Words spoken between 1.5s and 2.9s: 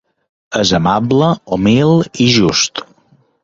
humil i just.